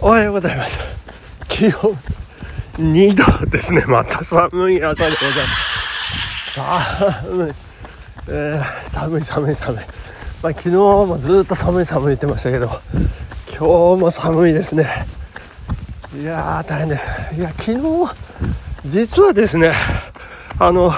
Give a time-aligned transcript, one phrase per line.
[0.00, 0.78] おはようございます。
[1.48, 1.72] 気温
[2.76, 6.52] 2度ですねまた寒い朝でございます。
[7.24, 7.52] 寒い、
[8.28, 9.84] えー、寒い寒い寒い。
[10.40, 12.70] まあ、昨日もずっと寒い寒い言ってましたけど
[13.48, 14.86] 今日も寒いですね。
[16.14, 17.10] いやー大変です。
[17.34, 18.14] いや昨日
[18.86, 19.72] 実はですね
[20.60, 20.92] あの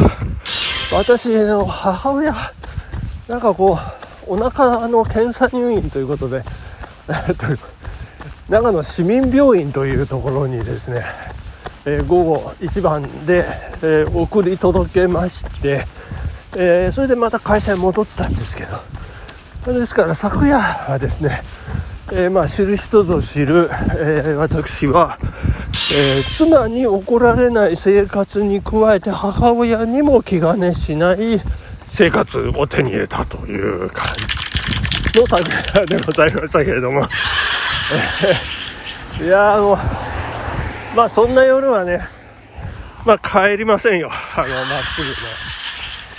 [0.93, 2.35] 私の母親
[3.29, 3.79] なんかこ
[4.29, 6.43] うお腹の検査入院ということで、
[7.09, 7.47] え っと、
[8.51, 11.05] 長野市民病院というところにですね、
[11.87, 13.45] えー、午後1番で、
[13.77, 15.85] えー、送り届けまして、
[16.57, 18.65] えー、それでまた会社に戻ったんですけ
[19.67, 21.43] どですから昨夜はですね、
[22.13, 25.19] えまあ知る人ぞ知る、え私は、
[25.95, 31.19] え妻に怒られない生活に加えて母親にも気兼ねしない
[31.87, 34.07] 生活を手に入れたという感
[35.13, 35.43] じの昨
[35.77, 37.07] 夜でございましたけれども。
[39.21, 39.79] いやもう
[40.97, 42.07] まあそんな夜はね
[43.05, 44.11] まあ帰りませんよ。
[44.11, 45.15] あのまっすぐね、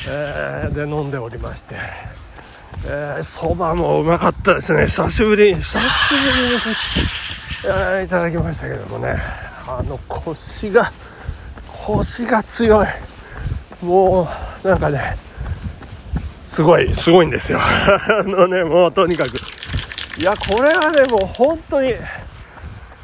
[0.08, 1.76] えー、で飲んでおりまして。
[3.22, 4.88] そば、ー、もうまかったですね。
[4.88, 6.62] 久しぶり久しぶりに、
[7.66, 9.16] えー、いただきましたけどもね。
[9.68, 10.92] あの腰が
[11.68, 12.88] 腰が強い。
[13.82, 14.28] も
[14.64, 15.16] うなんかね
[16.48, 17.60] すごいすごいんですよ。
[17.62, 19.32] あのねもうとにかく
[20.20, 21.94] いやこれはねもう本当に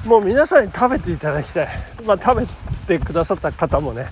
[0.06, 1.68] もう皆さんに食べていただきたい。
[2.06, 2.46] まあ食べ
[3.00, 4.08] てくださった方もね、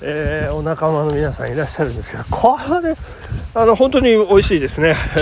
[0.00, 2.96] えー、お仲間の皆さんいらっしゃるんですけどこれね
[3.54, 5.20] あの本当に美味しいですね、え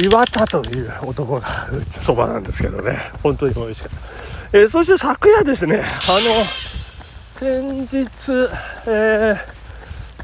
[0.00, 2.98] ー、岩田という男が打つそばなんですけどね。
[3.22, 6.20] 本当に美味しかった、えー、そして昨夜ですねあの
[7.34, 8.48] 先日、
[8.86, 9.38] えー、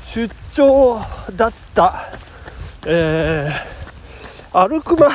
[0.02, 1.00] 出張
[1.34, 1.94] だった、
[2.86, 3.76] えー
[4.58, 5.10] アルクマ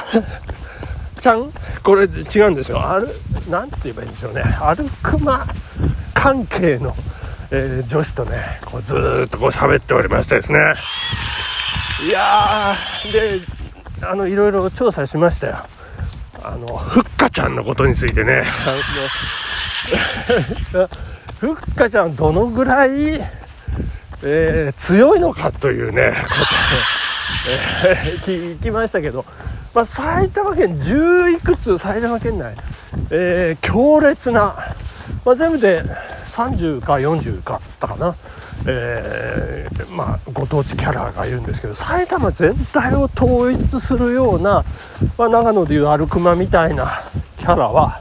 [1.20, 1.52] ちゃん？
[1.82, 2.80] これ違うんですよ。
[2.80, 3.08] ある
[3.50, 4.44] なんて言えばいいんでしょうね。
[4.44, 5.48] アルクマ
[6.14, 6.94] 関係の、
[7.50, 8.94] えー、女子とねこうず
[9.26, 10.60] っとこう喋っておりましてですね。
[12.08, 13.40] いやーで
[14.08, 15.56] あのいろいろ調査しましたよ。
[16.44, 18.44] あのふっかちゃんのことについてね。
[21.40, 23.20] ふっかちゃんどのぐらい、
[24.22, 27.01] えー、強いのかというねこと。
[27.88, 28.22] えー、
[28.58, 29.26] 聞きましたけど、
[29.74, 32.56] まあ、埼玉県10いくつ埼玉県内、
[33.10, 34.56] えー、強烈な、
[35.26, 35.84] まあ、全部で
[36.26, 38.16] 30か40かっつったかな、
[38.68, 44.64] えー、まあ、ご当地キャラがいるんですけど埼玉全体を統一するような、
[45.18, 47.04] まあ、長野でいうアルクマみたいな
[47.38, 48.00] キャラは、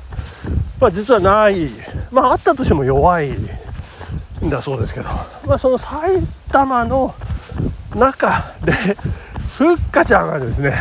[0.81, 1.71] まあ、実はない、
[2.11, 5.09] まあ、あったとしても弱いんだそうですけど、
[5.47, 6.21] まあ、その埼
[6.51, 7.15] 玉の
[7.95, 8.73] 中で
[9.60, 10.72] ふっかちゃんがですね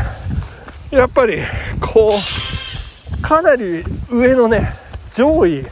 [0.90, 1.40] やっぱり
[1.82, 4.70] こうかなり上のね
[5.14, 5.66] 上位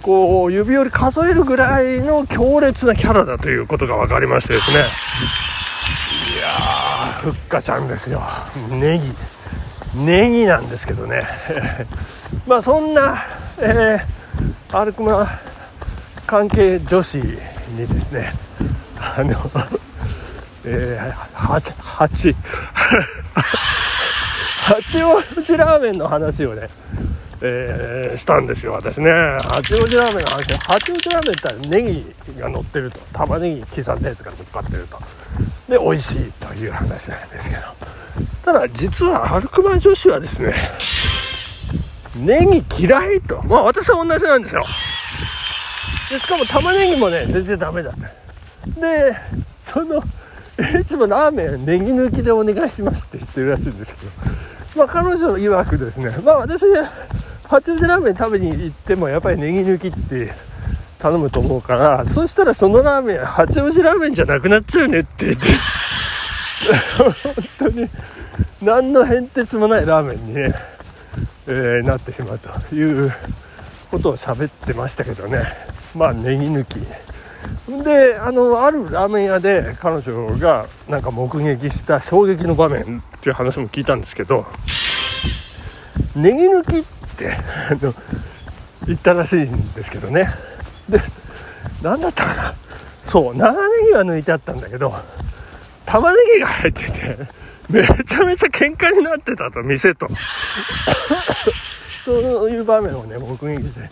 [0.00, 4.76] こう指折り数えるぐらいの強烈なキャラだということが分かりましてですね。
[4.76, 8.22] いやーふっかちゃんですよ。
[8.70, 9.12] ネギ。
[9.96, 11.22] ネギなんですけどね。
[12.46, 13.24] まあそんな、
[13.58, 15.28] えー、アルクマ
[16.26, 18.32] 関係女子にですね
[18.96, 19.34] あの
[20.64, 22.34] えー、八八。
[24.60, 26.68] 八王子ラーメンの話をね、
[27.40, 29.10] えー、したんですよ私ね。
[29.10, 30.54] 八王子ラーメンの話。
[30.58, 33.00] 八王子ラーメンって言ったらネギが乗ってると。
[33.12, 34.98] 玉ねぎ刻んだやつが乗っかってると。
[35.68, 37.62] で美味しいという話なんですけど。
[38.44, 40.54] ただ実はアルクマ女子はですね
[42.16, 43.42] ネギ嫌いと。
[43.44, 44.64] まあ私は同じなんですよ。
[46.10, 48.80] でしかも玉ねぎもね全然ダメだった。
[48.80, 49.16] で
[49.60, 50.02] その
[50.80, 54.10] いつもラーメンネギ抜きでお願いしますって言ってるらしいんですけど、
[54.76, 56.64] まあ、彼女曰くですね、まあ、私
[57.44, 60.32] 八王子ラーメン食べに行ってもやっぱりネギ抜きって
[60.98, 65.46] 頼むと思うからそしたらそのラーメン八王子ラーメンじゃなくなっちゃうねって言って。
[66.98, 67.14] 本
[67.58, 67.88] 当に
[68.62, 70.54] 何の変哲もないラーメンにね、
[71.46, 73.12] えー、なってしまうという
[73.90, 75.42] ことを喋ってましたけどね。
[75.96, 76.78] まあネギ抜き。
[77.84, 84.44] であのあるラーメン屋で彼女がなんか目撃した衝撃の場面っていう話も聞いたんですけど
[86.16, 86.84] ネギ抜きっ
[87.16, 87.94] てあの
[88.86, 90.28] 言ったらしいんですけどね。
[90.88, 91.00] で
[91.82, 92.54] 何だったかな。
[93.04, 94.92] そう長ネギは抜いてあったんだけど
[95.86, 97.18] 玉ねぎが入ってて
[97.68, 100.08] めちゃめちゃ喧嘩になってたと店と。
[102.04, 103.88] そういう場面をね目撃して。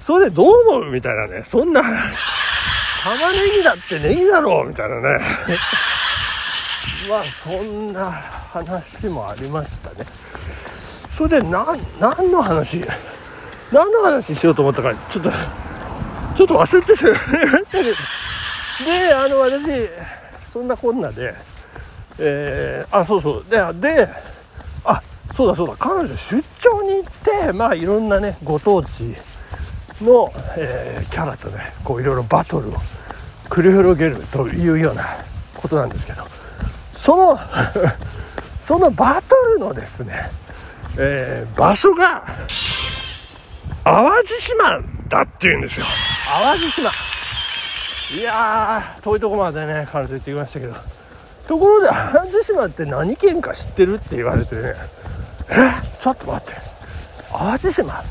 [0.00, 2.47] それでどう思うみたいなねそんな話。
[3.04, 5.02] 玉ねぎだってネギだろうみたいなね。
[7.08, 10.06] まあそんな話もありましたね。
[11.16, 12.84] それで何何の話？
[13.72, 17.12] 何の話しようと思ったかちょっとちょっと忘れてしまい
[17.46, 17.90] ましたけど。
[18.84, 19.88] であの私
[20.52, 21.34] そんなこんなで
[22.18, 23.44] えー、あそうそう。
[23.48, 24.08] でで
[24.84, 25.00] あ
[25.36, 25.74] そうだそうだ。
[25.78, 27.12] 彼女出張に行っ
[27.46, 29.14] てまあいろんなねご当地
[30.02, 32.74] の、えー、キャラとねこういろいろバトルを
[33.44, 35.04] 繰り広げるというような
[35.54, 36.22] ことなんですけど
[36.96, 37.38] その
[38.62, 40.30] そのバトルのですね、
[40.98, 42.22] えー、場所が
[43.84, 45.86] 淡路島だっていうんですよ。
[46.28, 46.90] 淡路島。
[48.10, 50.74] いやー遠いとこまでね彼女行ってきましたけど
[51.46, 54.74] ところで淡路島って何県か知ってるって言われてね
[55.50, 55.54] え
[55.98, 56.60] ちょっと待って。
[57.32, 58.04] 淡路島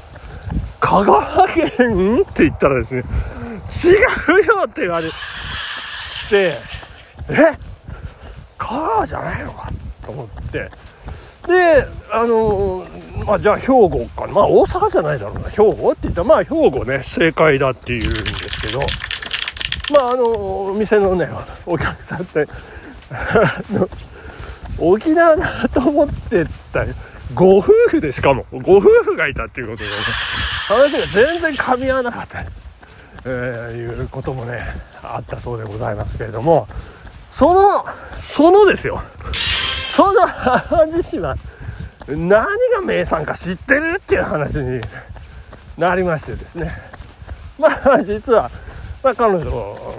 [0.79, 3.03] 香川県って言ったらですね違
[4.41, 5.13] うよって言われて
[6.33, 6.57] え？
[8.57, 9.71] 香川じゃないのか
[10.05, 10.69] と思って。
[11.47, 12.85] であの
[13.25, 14.33] まあじゃあ兵庫かな。
[14.33, 15.49] まあ大阪じゃないだろうな。
[15.49, 18.79] 兵庫って言ったらまあ兵庫ね正解だっていうんですけど。
[19.89, 21.29] まああのお店のね
[21.65, 22.45] お客さんって
[24.77, 26.93] 沖縄だと思ってたよ。
[27.33, 28.45] ご夫婦でしかも。
[28.51, 29.95] ご夫婦がいたっていうことで、ね、
[30.67, 34.61] 話が全然噛み合わなかった、えー、いうこともね
[35.03, 36.67] あったそうでございますけれども。
[37.37, 38.99] そのそのですよ。
[39.31, 40.27] その
[40.69, 41.35] 淡路島
[42.07, 44.81] 何が名産か知ってるっていう話に
[45.77, 46.71] なりましてですね。
[47.59, 48.49] まあ実は、
[49.03, 49.45] まあ、彼女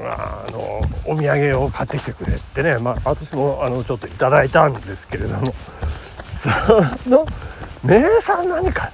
[0.03, 5.55] があのお土産を買ってきてくれってね、まあ、私もあのちょっといただいたんですけれども。
[6.39, 6.49] そ
[7.11, 7.27] の
[7.83, 8.91] 名産何か？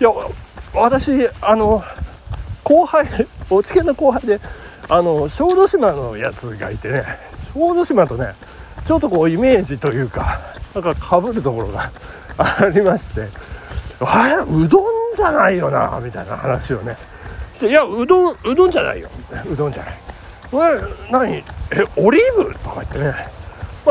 [0.00, 0.10] いや
[0.74, 1.82] 私あの
[2.64, 3.06] 後輩
[3.48, 4.40] おつけの後輩で
[4.88, 7.04] あの小豆島のやつがいてね
[7.54, 8.34] 小豆島とね
[8.84, 10.40] ちょっとこうイメージというか
[10.74, 11.90] なんかかぶるところが
[12.38, 13.28] ありまして
[14.00, 16.96] あれうどんじゃないよなみたいな話をね。
[17.62, 19.10] いやうどんうどんじゃないよ。
[19.52, 19.94] うどんじゃない。
[20.50, 20.80] これ
[21.10, 21.34] 何？
[21.34, 21.44] え
[21.96, 22.54] オリーブ？
[22.54, 23.39] とか言ってね。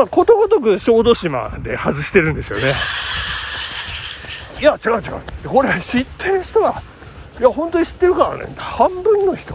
[0.00, 2.72] まあことごとく小豆島で外してるんですよね。
[4.58, 5.48] いや違う違う。
[5.48, 6.82] これ知ってる人は
[7.38, 8.54] いや本当に知ってるからね。
[8.56, 9.54] 半分の人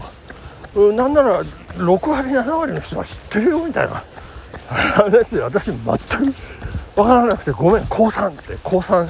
[0.92, 4.04] なんなら6割7割の人は知ってるよみたいな。
[4.68, 5.86] 話で私全く
[6.94, 9.08] 分からなくてごめん降参って降参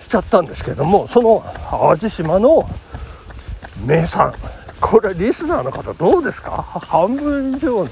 [0.00, 2.68] しちゃったんですけどもその淡路島の
[3.84, 4.34] 名産。
[4.80, 6.62] これリスナーの方どうですか？
[6.62, 7.90] 半分以上の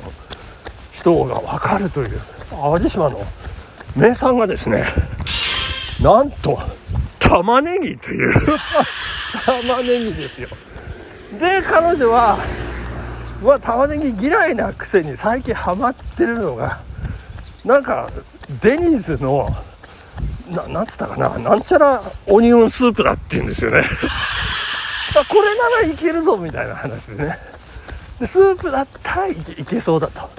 [0.91, 2.21] 人が分かるという。
[2.51, 3.21] 淡路島の
[3.97, 4.85] 名産がですね
[6.03, 6.59] なんと
[7.19, 8.33] 玉ねぎという。
[9.45, 10.49] 玉ねぎですよ。
[11.39, 12.39] で彼女は
[13.43, 16.79] まあ玉ねぎ嫌いなくせに最近ハマってるのが
[17.65, 18.09] なんか
[18.63, 19.55] デニーズの
[20.49, 23.85] ななんつったかななんちゃらオニオンスープだって言うんですよね。
[25.29, 27.39] これならいけるぞみたいな話でね。
[28.21, 30.31] でスープだったらいけいけそうだと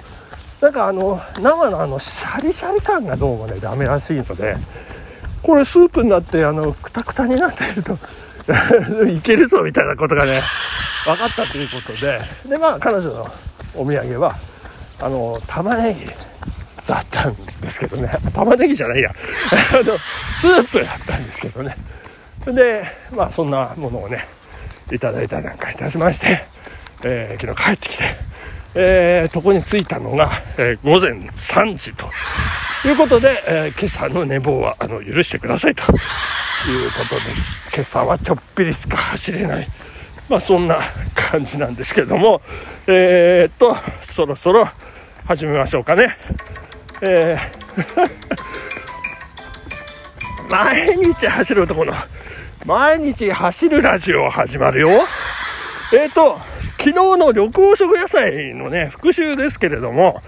[0.62, 4.58] なんかあの生のあのシャリシャリ感がどうもねダメらしいので
[5.42, 7.98] これスープになってあのクタクタになっていると
[9.08, 10.42] いけるぞみたいなことがね
[11.06, 12.22] 分かったということで。
[12.46, 13.32] でまあ彼女の
[13.76, 14.36] お土産は
[15.00, 16.06] あの玉ねぎ
[16.86, 18.12] だったんですけどね。
[18.34, 19.12] 玉ねぎじゃないや。
[19.72, 19.98] あの
[20.42, 21.76] スープだったんですけどね。
[22.45, 24.28] でまあそんなものをね
[24.92, 26.44] いただいたりなんかいたしまして、
[27.06, 28.04] えー、昨日帰ってきて、
[28.76, 32.07] えー、床に着いたのが、えー、午前3時と
[32.88, 35.83] いうことで、えー、今朝の寝坊はあの許してくださいと。
[36.68, 37.21] いうことで
[37.73, 39.68] 今朝はちょっぴりしか走れない。
[40.28, 40.80] まあそんな
[41.16, 42.42] 感じなんですけども
[42.85, 44.66] えー、っとそろそろ
[45.26, 46.18] 始めましょうかね。
[47.02, 48.09] えー、
[50.52, 51.94] 毎日走る男の
[52.66, 54.90] 毎日走るラジオ始まるよ。
[55.94, 56.40] えー、っと
[56.80, 60.21] 昨日の緑黄色野菜のね復習ですけれども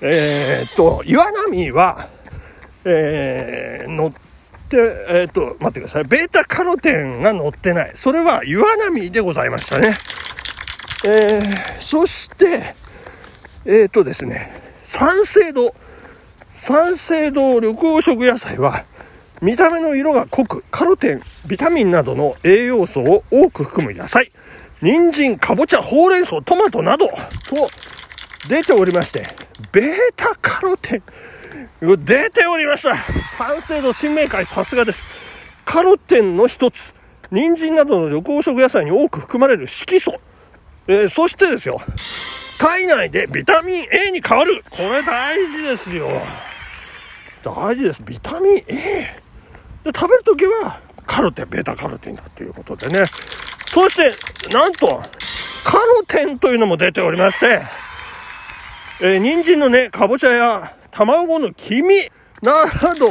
[0.00, 2.08] えー、っと岩波は
[2.88, 4.12] えー、乗っ
[4.68, 6.04] て、えー、っと、待ってください。
[6.04, 7.90] ベータカロテンが乗ってない。
[7.94, 9.96] それは岩波でございましたね。
[11.04, 12.74] えー、そして、
[13.64, 15.74] えっとですね、酸性度。
[16.52, 18.84] 酸性度緑黄色野菜は、
[19.42, 24.30] 見た目の色が濃く、カロテン、ビタミンなどの栄養素を多く含む野菜。
[24.82, 27.14] 人参、かぼちゃ、ほうれん草、トマトなど、と
[28.48, 29.26] 出ておりまして、
[29.72, 31.02] ベータカロテン。
[31.80, 32.96] 出ておりました。
[32.96, 35.04] 酸性度新明解さすがです。
[35.64, 36.94] カロテンの一つ。
[37.30, 40.20] 人参などの緑黄色野菜に多く含まれる色素、
[40.86, 41.80] えー、そしてですよ。
[42.58, 44.64] 体内でビタミン A に変わる。
[44.70, 46.08] これ大事ですよ。
[47.44, 48.02] 大事です。
[48.02, 49.22] ビタミン A
[49.84, 53.04] で食べるときはカロテンベータカロテンだということでね。
[53.76, 57.60] そしてなんとカロテンというのも出ておりまして
[59.02, 61.94] えー、人参のねかぼちゃや卵の黄身
[62.40, 62.64] な
[62.94, 63.10] ど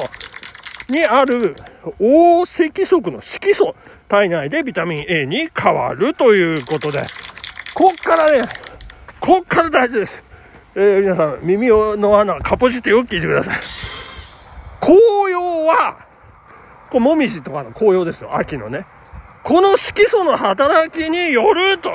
[0.89, 1.53] にある
[1.99, 3.75] 黄色素の色素
[4.07, 7.03] 体内でビタミン A に変わるということで
[7.75, 8.47] こっからね
[9.19, 10.25] こっから大事です、
[10.73, 13.55] えー、皆さん耳の穴かぽじってよく聞いてください。
[14.81, 16.07] 紅葉は
[16.89, 18.87] これもみじとかの紅葉ですよ秋のね。
[19.45, 21.91] この色素の働きによると。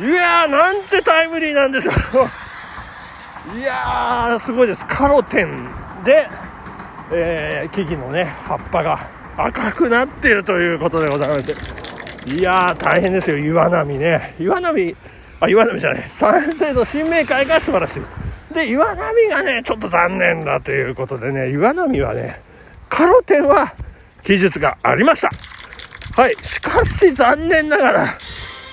[0.00, 3.58] いやーなんてタイムリーなんでしょう。
[3.58, 4.86] いやーすごいです。
[4.86, 5.68] カロテン
[6.02, 6.26] で
[7.12, 8.98] えー、木々のね葉っぱが
[9.36, 12.34] 赤くなっているということでございまして。
[12.34, 13.36] いやー大変ですよ。
[13.36, 14.34] 岩波ね。
[14.40, 14.96] 岩波
[15.40, 16.08] あ岩波じゃない。
[16.08, 18.54] 三世の新明会が素晴らしい。
[18.54, 22.40] で岩波がねちょっと残念だということでね岩波はね
[22.88, 23.74] カロテンは
[24.22, 25.28] 記述がありました。
[26.16, 28.06] はいしかし残念ながら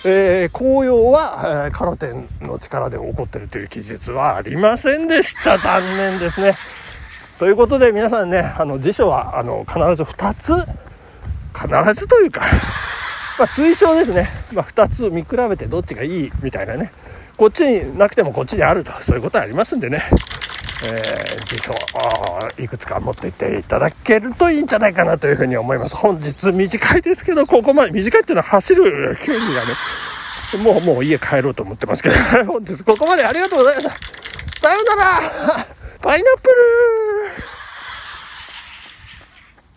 [0.06, 5.58] えー、紅葉は、えー、カロテンの力で起こってるという記述はありませんでした。
[5.58, 6.54] 残念ですね。
[7.40, 10.54] ということで皆さんねあの辞書はあの必ず2つ
[11.54, 12.42] 必ずというか
[13.38, 16.92] ま推奨ですね、まあ、2つ見比べてどっちがいいみたいなね。
[17.36, 20.02] こっちになくてもこっちにあるとそういうことありますんでね、
[20.84, 21.74] えー、辞書
[22.62, 25.96] いくつか持っていっていただけるといいんじゃないかなというふうに思います。
[25.96, 29.74] 本日短いですけどここまで短いっていうのは走る距離がね
[30.64, 32.16] もうもう家帰ろうと思ってますけど。
[32.46, 34.60] 本日ここまでありがとうございました。
[34.62, 35.68] さようなら。
[36.02, 37.07] パイナップル。